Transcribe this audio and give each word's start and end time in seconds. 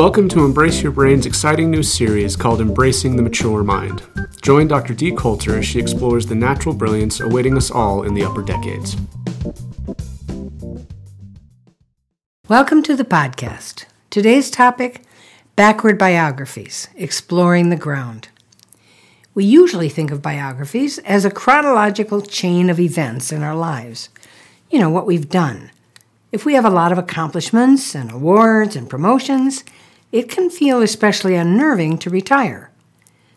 Welcome 0.00 0.30
to 0.30 0.46
Embrace 0.46 0.82
Your 0.82 0.92
Brain's 0.92 1.26
exciting 1.26 1.70
new 1.70 1.82
series 1.82 2.34
called 2.34 2.62
Embracing 2.62 3.16
the 3.16 3.22
Mature 3.22 3.62
Mind. 3.62 4.02
Join 4.40 4.66
Dr. 4.66 4.94
Dee 4.94 5.12
Coulter 5.12 5.58
as 5.58 5.66
she 5.66 5.78
explores 5.78 6.24
the 6.24 6.34
natural 6.34 6.74
brilliance 6.74 7.20
awaiting 7.20 7.54
us 7.54 7.70
all 7.70 8.04
in 8.04 8.14
the 8.14 8.24
upper 8.24 8.40
decades. 8.40 8.96
Welcome 12.48 12.82
to 12.84 12.96
the 12.96 13.04
podcast. 13.04 13.84
Today's 14.08 14.50
topic 14.50 15.02
Backward 15.54 15.98
Biographies 15.98 16.88
Exploring 16.96 17.68
the 17.68 17.76
Ground. 17.76 18.28
We 19.34 19.44
usually 19.44 19.90
think 19.90 20.10
of 20.10 20.22
biographies 20.22 20.96
as 21.00 21.26
a 21.26 21.30
chronological 21.30 22.22
chain 22.22 22.70
of 22.70 22.80
events 22.80 23.32
in 23.32 23.42
our 23.42 23.54
lives. 23.54 24.08
You 24.70 24.78
know, 24.78 24.88
what 24.88 25.04
we've 25.04 25.28
done. 25.28 25.70
If 26.32 26.46
we 26.46 26.54
have 26.54 26.64
a 26.64 26.70
lot 26.70 26.90
of 26.90 26.96
accomplishments 26.96 27.94
and 27.94 28.10
awards 28.10 28.76
and 28.76 28.88
promotions, 28.88 29.62
it 30.12 30.28
can 30.28 30.50
feel 30.50 30.82
especially 30.82 31.34
unnerving 31.34 31.98
to 31.98 32.10
retire. 32.10 32.70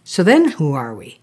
So 0.03 0.23
then, 0.23 0.51
who 0.51 0.73
are 0.73 0.93
we? 0.93 1.19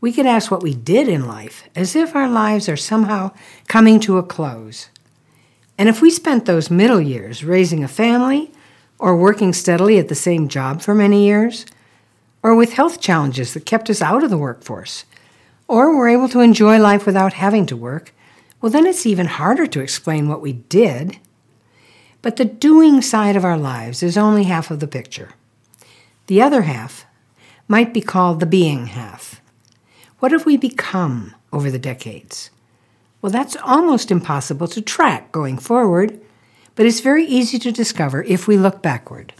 We 0.00 0.12
can 0.12 0.26
ask 0.26 0.50
what 0.50 0.62
we 0.62 0.74
did 0.74 1.08
in 1.08 1.26
life 1.26 1.68
as 1.76 1.94
if 1.94 2.16
our 2.16 2.28
lives 2.28 2.68
are 2.68 2.76
somehow 2.76 3.32
coming 3.68 4.00
to 4.00 4.18
a 4.18 4.22
close. 4.22 4.88
And 5.78 5.88
if 5.88 6.00
we 6.00 6.10
spent 6.10 6.44
those 6.44 6.70
middle 6.70 7.00
years 7.00 7.44
raising 7.44 7.84
a 7.84 7.88
family 7.88 8.52
or 8.98 9.16
working 9.16 9.52
steadily 9.52 9.98
at 9.98 10.08
the 10.08 10.14
same 10.14 10.48
job 10.48 10.80
for 10.80 10.94
many 10.94 11.26
years, 11.26 11.66
or 12.42 12.54
with 12.54 12.72
health 12.72 13.00
challenges 13.00 13.54
that 13.54 13.66
kept 13.66 13.90
us 13.90 14.02
out 14.02 14.24
of 14.24 14.30
the 14.30 14.38
workforce, 14.38 15.04
or 15.68 15.96
were 15.96 16.08
able 16.08 16.28
to 16.28 16.40
enjoy 16.40 16.78
life 16.78 17.06
without 17.06 17.34
having 17.34 17.66
to 17.66 17.76
work, 17.76 18.12
well, 18.60 18.70
then 18.70 18.86
it's 18.86 19.06
even 19.06 19.26
harder 19.26 19.66
to 19.66 19.80
explain 19.80 20.28
what 20.28 20.40
we 20.40 20.52
did. 20.52 21.18
But 22.22 22.36
the 22.36 22.44
doing 22.44 23.02
side 23.02 23.36
of 23.36 23.44
our 23.44 23.58
lives 23.58 24.02
is 24.02 24.16
only 24.16 24.44
half 24.44 24.70
of 24.70 24.80
the 24.80 24.86
picture. 24.86 25.30
The 26.28 26.40
other 26.40 26.62
half 26.62 27.04
might 27.68 27.92
be 27.92 28.00
called 28.00 28.40
the 28.40 28.46
being 28.46 28.86
half. 28.86 29.40
What 30.20 30.32
have 30.32 30.46
we 30.46 30.56
become 30.56 31.34
over 31.52 31.70
the 31.70 31.80
decades? 31.80 32.50
Well, 33.20 33.32
that's 33.32 33.56
almost 33.56 34.10
impossible 34.10 34.68
to 34.68 34.80
track 34.80 35.32
going 35.32 35.58
forward, 35.58 36.20
but 36.74 36.86
it's 36.86 37.00
very 37.00 37.24
easy 37.24 37.58
to 37.58 37.72
discover 37.72 38.22
if 38.22 38.46
we 38.46 38.56
look 38.56 38.82
backward. 38.82 39.32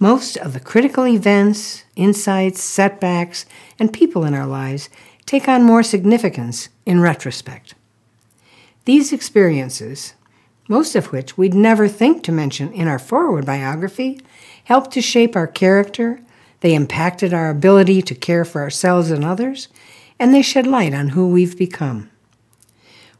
Most 0.00 0.36
of 0.36 0.52
the 0.52 0.60
critical 0.60 1.06
events, 1.06 1.84
insights, 1.94 2.60
setbacks, 2.60 3.46
and 3.78 3.92
people 3.92 4.24
in 4.24 4.34
our 4.34 4.46
lives 4.46 4.88
take 5.26 5.46
on 5.48 5.62
more 5.62 5.84
significance 5.84 6.68
in 6.84 7.00
retrospect. 7.00 7.74
These 8.84 9.12
experiences, 9.12 10.14
most 10.68 10.94
of 10.94 11.12
which 11.12 11.36
we'd 11.36 11.54
never 11.54 11.88
think 11.88 12.22
to 12.22 12.32
mention 12.32 12.72
in 12.72 12.88
our 12.88 12.98
forward 12.98 13.46
biography, 13.46 14.20
helped 14.64 14.92
to 14.92 15.02
shape 15.02 15.34
our 15.34 15.46
character, 15.46 16.20
they 16.60 16.74
impacted 16.74 17.34
our 17.34 17.50
ability 17.50 18.02
to 18.02 18.14
care 18.14 18.44
for 18.44 18.62
ourselves 18.62 19.10
and 19.10 19.24
others, 19.24 19.68
and 20.18 20.32
they 20.32 20.42
shed 20.42 20.66
light 20.66 20.94
on 20.94 21.10
who 21.10 21.28
we've 21.28 21.58
become. 21.58 22.10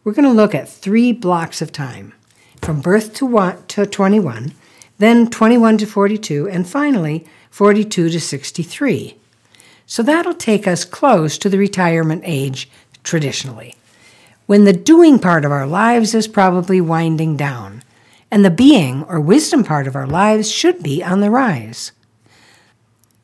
We're 0.05 0.13
going 0.13 0.29
to 0.29 0.31
look 0.31 0.55
at 0.55 0.69
three 0.69 1.13
blocks 1.13 1.61
of 1.61 1.73
time 1.73 2.15
from 2.61 2.81
birth 2.81 3.15
to, 3.15 3.27
one, 3.27 3.67
to 3.69 3.87
21 3.87 4.53
then 5.03 5.29
21 5.29 5.79
to 5.79 5.87
42, 5.87 6.49
and 6.49 6.69
finally 6.69 7.27
42 7.51 8.09
to 8.11 8.21
63. 8.21 9.17
So 9.85 10.01
that'll 10.01 10.33
take 10.33 10.69
us 10.69 10.85
close 10.85 11.37
to 11.39 11.49
the 11.49 11.59
retirement 11.59 12.23
age 12.25 12.71
traditionally, 13.03 13.75
when 14.47 14.65
the 14.65 14.73
doing 14.73 15.19
part 15.19 15.45
of 15.45 15.53
our 15.53 15.67
lives 15.67 16.15
is 16.15 16.29
probably 16.29 16.81
winding 16.81 17.37
down, 17.37 17.83
and 18.31 18.45
the 18.45 18.51
being 18.51 19.05
or 19.05 19.21
wisdom 19.21 19.65
part 19.65 19.87
of 19.87 19.97
our 19.97 20.07
lives 20.07 20.51
should 20.51 20.83
be 20.83 21.03
on 21.03 21.21
the 21.21 21.31
rise. 21.31 21.93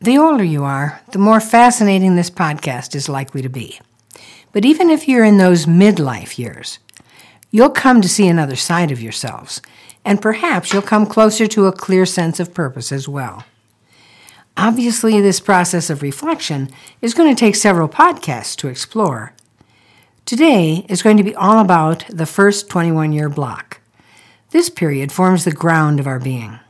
The 0.00 0.18
older 0.18 0.44
you 0.44 0.64
are, 0.64 1.00
the 1.12 1.18
more 1.18 1.40
fascinating 1.40 2.14
this 2.14 2.30
podcast 2.30 2.94
is 2.94 3.08
likely 3.08 3.42
to 3.42 3.48
be. 3.48 3.80
But 4.52 4.64
even 4.64 4.90
if 4.90 5.08
you're 5.08 5.24
in 5.24 5.38
those 5.38 5.66
midlife 5.66 6.38
years, 6.38 6.78
you'll 7.50 7.70
come 7.70 8.00
to 8.00 8.08
see 8.08 8.28
another 8.28 8.56
side 8.56 8.90
of 8.90 9.02
yourselves 9.02 9.60
and 10.08 10.22
perhaps 10.22 10.72
you'll 10.72 10.80
come 10.80 11.04
closer 11.04 11.46
to 11.46 11.66
a 11.66 11.72
clear 11.72 12.06
sense 12.06 12.40
of 12.40 12.54
purpose 12.54 12.92
as 12.92 13.06
well. 13.06 13.44
Obviously, 14.56 15.20
this 15.20 15.38
process 15.38 15.90
of 15.90 16.00
reflection 16.00 16.70
is 17.02 17.12
going 17.12 17.28
to 17.28 17.38
take 17.38 17.54
several 17.54 17.90
podcasts 17.90 18.56
to 18.56 18.68
explore. 18.68 19.34
Today 20.28 20.84
is 20.90 21.00
going 21.00 21.16
to 21.16 21.22
be 21.22 21.34
all 21.34 21.58
about 21.58 22.04
the 22.10 22.26
first 22.26 22.68
21 22.68 23.14
year 23.14 23.30
block. 23.30 23.80
This 24.50 24.68
period 24.68 25.10
forms 25.10 25.44
the 25.44 25.52
ground 25.52 25.98
of 25.98 26.06
our 26.06 26.20
being, 26.20 26.60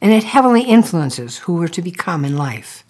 and 0.00 0.12
it 0.12 0.22
heavily 0.22 0.62
influences 0.62 1.38
who 1.38 1.54
we're 1.54 1.66
to 1.66 1.82
become 1.82 2.24
in 2.24 2.36
life. 2.36 2.84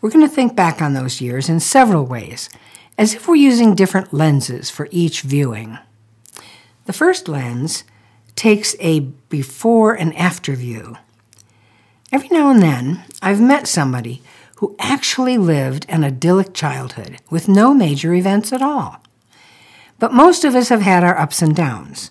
We're 0.00 0.08
going 0.08 0.26
to 0.26 0.34
think 0.34 0.56
back 0.56 0.80
on 0.80 0.94
those 0.94 1.20
years 1.20 1.50
in 1.50 1.60
several 1.60 2.06
ways, 2.06 2.48
as 2.96 3.12
if 3.14 3.28
we're 3.28 3.34
using 3.34 3.74
different 3.74 4.14
lenses 4.14 4.70
for 4.70 4.88
each 4.90 5.20
viewing. 5.20 5.76
The 6.86 6.94
first 6.94 7.28
lens 7.28 7.84
takes 8.36 8.74
a 8.80 9.00
before 9.00 9.92
and 9.92 10.16
after 10.16 10.54
view. 10.54 10.96
Every 12.10 12.30
now 12.30 12.48
and 12.48 12.62
then, 12.62 13.04
I've 13.20 13.42
met 13.42 13.68
somebody 13.68 14.22
who 14.60 14.74
actually 14.78 15.36
lived 15.36 15.84
an 15.90 16.04
idyllic 16.04 16.54
childhood 16.54 17.18
with 17.28 17.48
no 17.48 17.74
major 17.74 18.14
events 18.14 18.50
at 18.50 18.62
all. 18.62 19.02
But 19.98 20.12
most 20.12 20.44
of 20.44 20.54
us 20.54 20.68
have 20.68 20.82
had 20.82 21.04
our 21.04 21.18
ups 21.18 21.42
and 21.42 21.54
downs. 21.54 22.10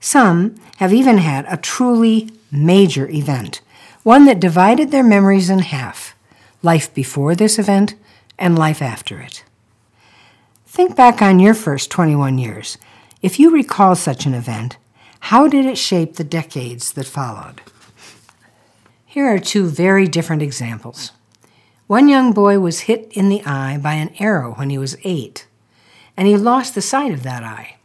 Some 0.00 0.56
have 0.76 0.92
even 0.92 1.18
had 1.18 1.44
a 1.48 1.56
truly 1.56 2.30
major 2.50 3.08
event, 3.08 3.60
one 4.02 4.24
that 4.26 4.40
divided 4.40 4.90
their 4.90 5.02
memories 5.02 5.50
in 5.50 5.58
half 5.58 6.14
life 6.62 6.92
before 6.94 7.34
this 7.34 7.58
event 7.58 7.94
and 8.38 8.58
life 8.58 8.82
after 8.82 9.20
it. 9.20 9.44
Think 10.66 10.96
back 10.96 11.20
on 11.22 11.40
your 11.40 11.54
first 11.54 11.90
21 11.90 12.38
years. 12.38 12.78
If 13.22 13.40
you 13.40 13.50
recall 13.50 13.96
such 13.96 14.26
an 14.26 14.34
event, 14.34 14.76
how 15.20 15.48
did 15.48 15.66
it 15.66 15.78
shape 15.78 16.14
the 16.14 16.24
decades 16.24 16.92
that 16.92 17.06
followed? 17.06 17.60
Here 19.04 19.26
are 19.26 19.38
two 19.38 19.66
very 19.66 20.06
different 20.06 20.42
examples. 20.42 21.12
One 21.88 22.08
young 22.08 22.32
boy 22.32 22.60
was 22.60 22.80
hit 22.80 23.10
in 23.12 23.28
the 23.28 23.44
eye 23.44 23.78
by 23.78 23.94
an 23.94 24.14
arrow 24.20 24.54
when 24.54 24.70
he 24.70 24.78
was 24.78 24.96
eight, 25.02 25.47
and 26.18 26.26
he 26.26 26.36
lost 26.36 26.74
the 26.74 26.82
sight 26.82 27.12
of 27.12 27.22
that 27.22 27.44
eye. 27.44 27.76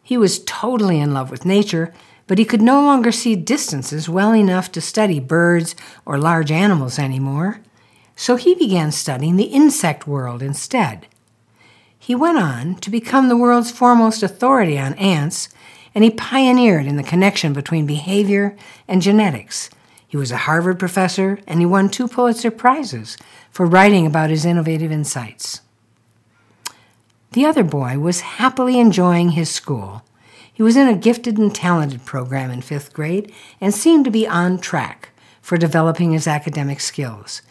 He 0.00 0.16
was 0.16 0.44
totally 0.44 1.00
in 1.00 1.12
love 1.12 1.32
with 1.32 1.44
nature, 1.44 1.92
but 2.28 2.38
he 2.38 2.44
could 2.44 2.62
no 2.62 2.80
longer 2.80 3.10
see 3.10 3.34
distances 3.34 4.08
well 4.08 4.32
enough 4.32 4.70
to 4.72 4.80
study 4.80 5.18
birds 5.18 5.74
or 6.04 6.16
large 6.16 6.52
animals 6.52 6.96
anymore, 6.96 7.60
so 8.14 8.36
he 8.36 8.54
began 8.54 8.92
studying 8.92 9.34
the 9.34 9.44
insect 9.44 10.06
world 10.06 10.42
instead. 10.42 11.08
He 11.98 12.14
went 12.14 12.38
on 12.38 12.76
to 12.76 12.88
become 12.88 13.28
the 13.28 13.36
world's 13.36 13.72
foremost 13.72 14.22
authority 14.22 14.78
on 14.78 14.94
ants 14.94 15.48
and 15.92 16.04
he 16.04 16.10
pioneered 16.10 16.86
in 16.86 16.96
the 16.96 17.02
connection 17.02 17.52
between 17.52 17.84
behavior 17.84 18.54
and 18.86 19.02
genetics. 19.02 19.70
He 20.06 20.16
was 20.16 20.30
a 20.30 20.36
Harvard 20.36 20.78
professor, 20.78 21.40
and 21.46 21.58
he 21.58 21.66
won 21.66 21.88
two 21.88 22.06
Pulitzer 22.06 22.50
Prizes 22.50 23.16
for 23.50 23.66
writing 23.66 24.06
about 24.06 24.30
his 24.30 24.44
innovative 24.44 24.92
insights. 24.92 25.62
The 27.36 27.44
other 27.44 27.64
boy 27.64 27.98
was 27.98 28.22
happily 28.22 28.80
enjoying 28.80 29.32
his 29.32 29.50
school. 29.50 30.02
He 30.50 30.62
was 30.62 30.74
in 30.74 30.88
a 30.88 30.96
gifted 30.96 31.36
and 31.36 31.54
talented 31.54 32.06
program 32.06 32.50
in 32.50 32.62
fifth 32.62 32.94
grade 32.94 33.30
and 33.60 33.74
seemed 33.74 34.06
to 34.06 34.10
be 34.10 34.26
on 34.26 34.56
track 34.58 35.10
for 35.42 35.58
developing 35.58 36.12
his 36.12 36.26
academic 36.26 36.80
skills. 36.80 37.42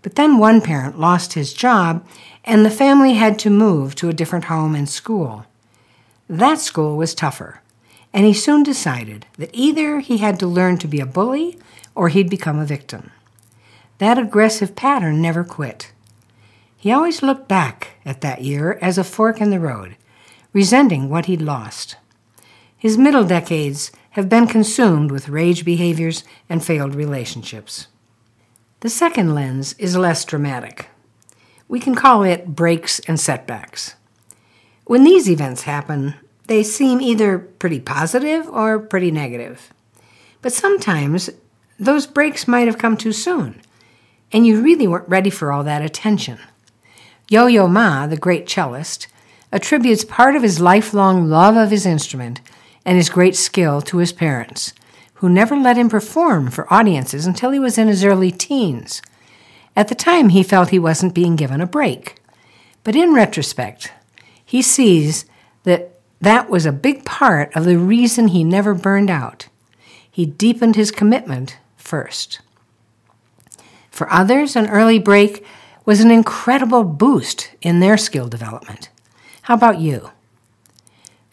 But 0.00 0.14
then 0.14 0.38
one 0.38 0.62
parent 0.62 0.98
lost 0.98 1.34
his 1.34 1.52
job, 1.52 2.06
and 2.42 2.64
the 2.64 2.70
family 2.70 3.12
had 3.12 3.38
to 3.40 3.50
move 3.50 3.94
to 3.96 4.08
a 4.08 4.14
different 4.14 4.46
home 4.46 4.74
and 4.74 4.88
school. 4.88 5.44
That 6.26 6.58
school 6.58 6.96
was 6.96 7.14
tougher 7.14 7.60
and 8.14 8.24
he 8.24 8.32
soon 8.32 8.62
decided 8.62 9.26
that 9.36 9.50
either 9.52 10.00
he 10.00 10.16
had 10.16 10.40
to 10.40 10.46
learn 10.46 10.78
to 10.78 10.88
be 10.88 11.00
a 11.00 11.04
bully 11.04 11.58
or 11.94 12.08
he'd 12.08 12.30
become 12.30 12.58
a 12.58 12.64
victim. 12.64 13.10
That 13.98 14.16
aggressive 14.16 14.74
pattern 14.74 15.20
never 15.20 15.44
quit. 15.44 15.92
He 16.84 16.92
always 16.92 17.22
looked 17.22 17.48
back 17.48 17.92
at 18.04 18.20
that 18.20 18.42
year 18.42 18.78
as 18.82 18.98
a 18.98 19.04
fork 19.04 19.40
in 19.40 19.48
the 19.48 19.58
road, 19.58 19.96
resenting 20.52 21.08
what 21.08 21.24
he'd 21.24 21.40
lost. 21.40 21.96
His 22.76 22.98
middle 22.98 23.24
decades 23.24 23.90
have 24.10 24.28
been 24.28 24.46
consumed 24.46 25.10
with 25.10 25.30
rage 25.30 25.64
behaviors 25.64 26.24
and 26.46 26.62
failed 26.62 26.94
relationships. 26.94 27.86
The 28.80 28.90
second 28.90 29.34
lens 29.34 29.74
is 29.78 29.96
less 29.96 30.26
dramatic. 30.26 30.90
We 31.68 31.80
can 31.80 31.94
call 31.94 32.22
it 32.22 32.54
breaks 32.54 33.00
and 33.08 33.18
setbacks. 33.18 33.94
When 34.84 35.04
these 35.04 35.30
events 35.30 35.62
happen, 35.62 36.16
they 36.48 36.62
seem 36.62 37.00
either 37.00 37.38
pretty 37.38 37.80
positive 37.80 38.46
or 38.46 38.78
pretty 38.78 39.10
negative. 39.10 39.72
But 40.42 40.52
sometimes 40.52 41.30
those 41.80 42.06
breaks 42.06 42.46
might 42.46 42.66
have 42.66 42.76
come 42.76 42.98
too 42.98 43.12
soon, 43.12 43.62
and 44.30 44.46
you 44.46 44.60
really 44.60 44.86
weren't 44.86 45.08
ready 45.08 45.30
for 45.30 45.50
all 45.50 45.64
that 45.64 45.80
attention. 45.80 46.38
Yo 47.28 47.46
Yo 47.46 47.66
Ma, 47.66 48.06
the 48.06 48.18
great 48.18 48.46
cellist, 48.46 49.06
attributes 49.50 50.04
part 50.04 50.36
of 50.36 50.42
his 50.42 50.60
lifelong 50.60 51.28
love 51.28 51.56
of 51.56 51.70
his 51.70 51.86
instrument 51.86 52.42
and 52.84 52.98
his 52.98 53.08
great 53.08 53.34
skill 53.34 53.80
to 53.80 53.96
his 53.96 54.12
parents, 54.12 54.74
who 55.14 55.28
never 55.30 55.56
let 55.56 55.78
him 55.78 55.88
perform 55.88 56.50
for 56.50 56.70
audiences 56.72 57.26
until 57.26 57.50
he 57.50 57.58
was 57.58 57.78
in 57.78 57.88
his 57.88 58.04
early 58.04 58.30
teens. 58.30 59.00
At 59.74 59.88
the 59.88 59.94
time, 59.94 60.28
he 60.28 60.42
felt 60.42 60.68
he 60.68 60.78
wasn't 60.78 61.14
being 61.14 61.34
given 61.34 61.62
a 61.62 61.66
break. 61.66 62.20
But 62.82 62.94
in 62.94 63.14
retrospect, 63.14 63.90
he 64.44 64.60
sees 64.60 65.24
that 65.62 65.98
that 66.20 66.50
was 66.50 66.66
a 66.66 66.72
big 66.72 67.06
part 67.06 67.56
of 67.56 67.64
the 67.64 67.78
reason 67.78 68.28
he 68.28 68.44
never 68.44 68.74
burned 68.74 69.10
out. 69.10 69.48
He 70.10 70.26
deepened 70.26 70.76
his 70.76 70.90
commitment 70.90 71.56
first. 71.78 72.40
For 73.90 74.12
others, 74.12 74.56
an 74.56 74.68
early 74.68 74.98
break 74.98 75.44
was 75.84 76.00
an 76.00 76.10
incredible 76.10 76.84
boost 76.84 77.50
in 77.60 77.80
their 77.80 77.96
skill 77.96 78.28
development. 78.28 78.88
How 79.42 79.54
about 79.54 79.78
you? 79.78 80.10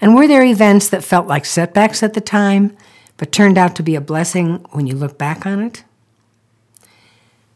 And 0.02 0.16
were 0.16 0.28
there 0.28 0.44
events 0.44 0.90
that 0.90 1.04
felt 1.04 1.28
like 1.28 1.46
setbacks 1.46 2.04
at 2.04 2.14
the 2.14 2.22
time, 2.22 2.76
but 3.18 3.32
turned 3.32 3.58
out 3.58 3.76
to 3.76 3.84
be 3.84 3.96
a 3.96 4.02
blessing 4.02 4.66
when 4.72 4.88
you 4.88 4.96
look 4.96 5.18
back 5.18 5.46
on 5.46 5.62
it? 5.62 5.84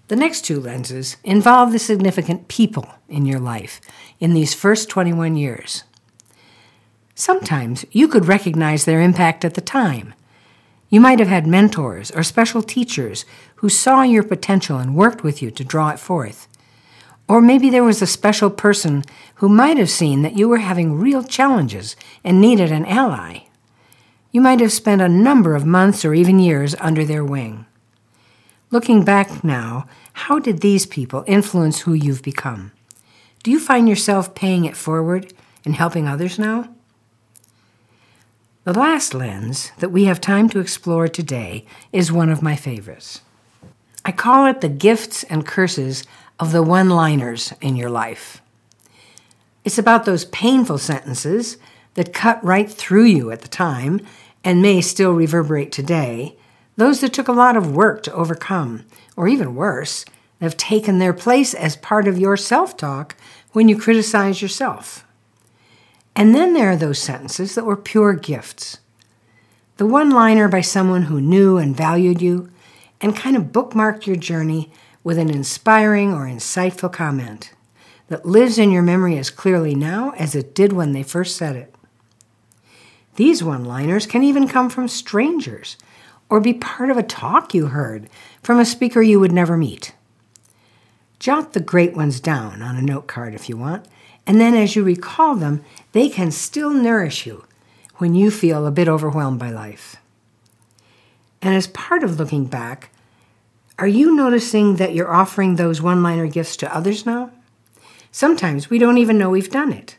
The 0.08 0.16
next 0.16 0.42
two 0.42 0.60
lenses 0.60 1.18
involve 1.24 1.72
the 1.72 1.80
significant 1.80 2.48
people 2.48 2.88
in 3.10 3.26
your 3.26 3.40
life 3.40 3.82
in 4.20 4.34
these 4.36 4.54
first 4.54 4.88
21 4.88 5.36
years. 5.36 5.84
Sometimes 7.16 7.86
you 7.92 8.08
could 8.08 8.28
recognize 8.28 8.86
their 8.86 9.02
impact 9.02 9.44
at 9.44 9.56
the 9.56 9.62
time. 9.62 10.14
You 10.90 11.02
might 11.02 11.18
have 11.18 11.28
had 11.28 11.48
mentors 11.48 12.12
or 12.12 12.22
special 12.22 12.62
teachers 12.62 13.26
who 13.56 13.70
saw 13.70 14.04
your 14.04 14.22
potential 14.22 14.78
and 14.78 14.96
worked 14.96 15.24
with 15.24 15.42
you 15.42 15.50
to 15.50 15.64
draw 15.64 15.90
it 15.90 16.00
forth. 16.00 16.48
Or 17.28 17.42
maybe 17.42 17.70
there 17.70 17.84
was 17.84 18.02
a 18.02 18.08
special 18.08 18.50
person 18.50 19.04
who 19.36 19.50
might 19.50 19.78
have 19.78 19.90
seen 19.90 20.22
that 20.22 20.38
you 20.38 20.48
were 20.48 20.60
having 20.60 21.00
real 21.00 21.24
challenges 21.24 21.96
and 22.24 22.40
needed 22.40 22.72
an 22.72 22.86
ally. 22.86 23.46
You 24.32 24.42
might 24.42 24.60
have 24.60 24.72
spent 24.72 25.02
a 25.02 25.10
number 25.10 25.56
of 25.56 25.66
months 25.66 26.06
or 26.06 26.14
even 26.14 26.40
years 26.40 26.76
under 26.80 27.04
their 27.04 27.24
wing. 27.24 27.66
Looking 28.70 29.04
back 29.04 29.44
now, 29.44 29.88
how 30.14 30.40
did 30.40 30.62
these 30.62 30.86
people 30.86 31.24
influence 31.28 31.82
who 31.82 31.94
you've 31.94 32.22
become? 32.22 32.72
Do 33.44 33.52
you 33.52 33.60
find 33.60 33.88
yourself 33.88 34.36
paying 34.36 34.66
it 34.66 34.76
forward 34.76 35.34
and 35.64 35.76
helping 35.76 36.08
others 36.08 36.38
now? 36.38 36.70
The 38.66 38.74
last 38.74 39.14
lens 39.14 39.72
that 39.78 39.92
we 39.92 40.06
have 40.06 40.20
time 40.20 40.50
to 40.50 40.60
explore 40.60 41.08
today 41.08 41.66
is 41.92 42.12
one 42.12 42.30
of 42.30 42.42
my 42.42 42.56
favorites. 42.56 43.22
Call 44.26 44.48
it 44.48 44.62
the 44.62 44.70
gifts 44.70 45.24
and 45.26 45.46
curses 45.46 46.04
of 46.40 46.52
the 46.52 46.64
one 46.64 46.90
liners 46.90 47.54
in 47.62 47.76
your 47.76 47.92
life. 47.92 48.42
It's 49.64 49.78
about 49.78 50.06
those 50.06 50.26
painful 50.26 50.80
sentences 50.80 51.58
that 51.94 52.12
cut 52.12 52.44
right 52.44 52.68
through 52.68 53.04
you 53.04 53.30
at 53.30 53.42
the 53.42 53.48
time 53.48 54.02
and 54.44 54.64
may 54.64 54.82
still 54.82 55.12
reverberate 55.12 55.72
today, 55.72 56.36
those 56.76 57.02
that 57.02 57.14
took 57.14 57.28
a 57.28 57.34
lot 57.34 57.56
of 57.56 57.76
work 57.76 58.02
to 58.02 58.14
overcome, 58.16 58.86
or 59.16 59.28
even 59.28 59.54
worse, 59.54 60.06
have 60.42 60.58
taken 60.58 60.98
their 60.98 61.14
place 61.14 61.54
as 61.54 61.76
part 61.76 62.08
of 62.08 62.18
your 62.18 62.36
self 62.36 62.76
talk 62.76 63.16
when 63.52 63.70
you 63.70 63.78
criticize 63.78 64.42
yourself. 64.42 65.06
And 66.16 66.34
then 66.34 66.56
there 66.56 66.72
are 66.72 66.76
those 66.76 66.98
sentences 66.98 67.54
that 67.54 67.66
were 67.66 67.78
pure 67.78 68.14
gifts. 68.14 68.80
The 69.78 69.86
one 69.86 70.10
liner 70.10 70.48
by 70.48 70.62
someone 70.62 71.04
who 71.04 71.22
knew 71.22 71.58
and 71.58 71.78
valued 71.78 72.24
you 72.24 72.50
and 73.06 73.16
kind 73.16 73.38
of 73.38 73.52
bookmarked 73.52 74.08
your 74.08 74.16
journey 74.16 74.72
with 75.04 75.20
an 75.20 75.30
inspiring 75.30 76.12
or 76.12 76.26
insightful 76.26 76.92
comment 76.92 77.54
that 78.08 78.26
lives 78.26 78.58
in 78.58 78.72
your 78.72 78.82
memory 78.82 79.16
as 79.16 79.30
clearly 79.30 79.76
now 79.76 80.10
as 80.18 80.34
it 80.34 80.56
did 80.56 80.74
when 80.74 80.92
they 80.92 81.04
first 81.04 81.38
said 81.38 81.56
it. 81.56 81.76
These 83.16 83.44
one 83.44 83.64
liners 83.64 84.08
can 84.08 84.24
even 84.24 84.48
come 84.48 84.72
from 84.72 84.88
strangers 84.88 85.78
or 86.32 86.40
be 86.40 86.56
part 86.56 86.90
of 86.90 86.98
a 86.98 87.04
talk 87.04 87.54
you 87.54 87.68
heard 87.68 88.10
from 88.42 88.60
a 88.60 88.66
speaker 88.66 89.04
you 89.04 89.20
would 89.20 89.32
never 89.32 89.56
meet. 89.56 89.94
Jot 91.20 91.54
the 91.54 91.60
great 91.60 91.96
ones 91.96 92.20
down 92.20 92.64
on 92.64 92.76
a 92.76 92.82
note 92.82 93.06
card 93.06 93.36
if 93.36 93.48
you 93.48 93.56
want, 93.56 93.86
and 94.26 94.42
then 94.42 94.56
as 94.56 94.76
you 94.76 94.84
recall 94.84 95.36
them, 95.36 95.64
they 95.92 96.10
can 96.10 96.32
still 96.32 96.72
nourish 96.72 97.28
you 97.28 97.46
when 97.98 98.16
you 98.16 98.32
feel 98.32 98.66
a 98.66 98.72
bit 98.72 98.88
overwhelmed 98.88 99.38
by 99.38 99.52
life. 99.52 99.98
And 101.40 101.54
as 101.54 101.68
part 101.68 102.04
of 102.04 102.18
looking 102.18 102.46
back, 102.46 102.90
are 103.78 103.88
you 103.88 104.16
noticing 104.16 104.78
that 104.78 104.94
you're 104.94 105.14
offering 105.14 105.56
those 105.56 105.82
one 105.82 106.02
liner 106.02 106.28
gifts 106.28 106.56
to 106.58 106.76
others 106.76 107.06
now? 107.06 107.32
Sometimes 108.12 108.70
we 108.70 108.80
don't 108.80 108.98
even 108.98 109.18
know 109.18 109.30
we've 109.30 109.50
done 109.50 109.74
it. 109.74 109.98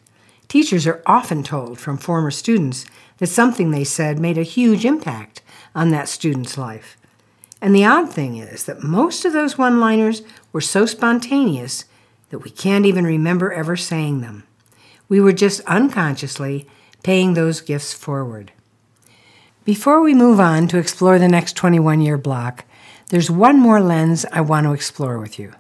Teachers 0.48 0.86
are 0.86 1.02
often 1.04 1.42
told 1.42 1.78
from 1.78 1.98
former 1.98 2.30
students 2.30 2.86
that 3.18 3.26
something 3.26 3.70
they 3.70 3.84
said 3.84 4.18
made 4.18 4.38
a 4.38 4.42
huge 4.42 4.84
impact 4.84 5.42
on 5.74 5.90
that 5.90 6.08
student's 6.08 6.56
life. 6.56 6.96
And 7.60 7.74
the 7.74 7.84
odd 7.84 8.10
thing 8.10 8.36
is 8.36 8.64
that 8.64 8.82
most 8.82 9.24
of 9.24 9.32
those 9.32 9.58
one 9.58 9.80
liners 9.80 10.22
were 10.52 10.60
so 10.60 10.86
spontaneous 10.86 11.84
that 12.30 12.38
we 12.40 12.50
can't 12.50 12.86
even 12.86 13.04
remember 13.04 13.52
ever 13.52 13.76
saying 13.76 14.20
them. 14.20 14.44
We 15.08 15.20
were 15.20 15.32
just 15.32 15.60
unconsciously 15.62 16.66
paying 17.02 17.34
those 17.34 17.60
gifts 17.60 17.92
forward. 17.92 18.52
Before 19.64 20.00
we 20.00 20.14
move 20.14 20.40
on 20.40 20.68
to 20.68 20.78
explore 20.78 21.18
the 21.18 21.28
next 21.28 21.54
21 21.54 22.00
year 22.00 22.16
block, 22.16 22.64
there's 23.10 23.30
one 23.30 23.60
more 23.60 23.80
lens 23.80 24.26
I 24.32 24.40
want 24.40 24.64
to 24.64 24.72
explore 24.72 25.18
with 25.18 25.38
you, 25.38 25.52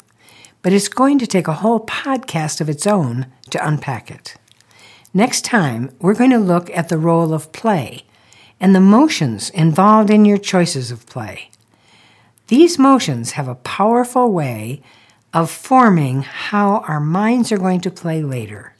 but 0.62 0.72
it's 0.72 0.88
going 0.88 1.18
to 1.20 1.26
take 1.26 1.46
a 1.46 1.54
whole 1.54 1.80
podcast 1.86 2.60
of 2.60 2.68
its 2.68 2.86
own 2.86 3.26
to 3.50 3.66
unpack 3.66 4.10
it. 4.10 4.34
Next 5.14 5.44
time, 5.44 5.90
we're 6.00 6.14
going 6.14 6.30
to 6.30 6.38
look 6.38 6.70
at 6.70 6.88
the 6.88 6.98
role 6.98 7.32
of 7.32 7.52
play 7.52 8.04
and 8.58 8.74
the 8.74 8.80
motions 8.80 9.50
involved 9.50 10.10
in 10.10 10.24
your 10.24 10.38
choices 10.38 10.90
of 10.90 11.06
play. 11.06 11.50
These 12.48 12.78
motions 12.78 13.32
have 13.32 13.48
a 13.48 13.54
powerful 13.54 14.32
way 14.32 14.82
of 15.32 15.50
forming 15.50 16.22
how 16.22 16.78
our 16.88 17.00
minds 17.00 17.52
are 17.52 17.58
going 17.58 17.80
to 17.82 17.90
play 17.90 18.22
later. 18.22 18.74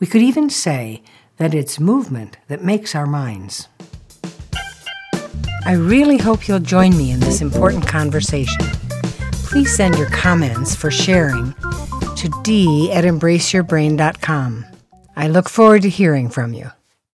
We 0.00 0.06
could 0.06 0.22
even 0.22 0.50
say 0.50 1.02
that 1.36 1.54
it's 1.54 1.80
movement 1.80 2.36
that 2.48 2.62
makes 2.62 2.94
our 2.94 3.06
minds. 3.06 3.68
I 5.64 5.74
really 5.74 6.18
hope 6.18 6.48
you'll 6.48 6.58
join 6.58 6.96
me 6.96 7.12
in 7.12 7.20
this 7.20 7.40
important 7.40 7.86
conversation. 7.86 8.64
Please 9.32 9.74
send 9.74 9.96
your 9.96 10.10
comments 10.10 10.74
for 10.74 10.90
sharing 10.90 11.52
to 12.16 12.40
d 12.42 12.90
at 12.92 13.04
embraceyourbrain.com. 13.04 14.66
I 15.14 15.28
look 15.28 15.48
forward 15.48 15.82
to 15.82 15.88
hearing 15.88 16.28
from 16.28 16.52
you. 16.52 16.70